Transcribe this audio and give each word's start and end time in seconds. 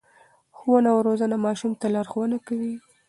ښوونه 0.57 0.89
او 0.93 0.99
روزنه 1.07 1.37
ماشوم 1.45 1.71
ته 1.79 1.87
لارښوونه 1.95 2.37
کوي. 2.47 2.75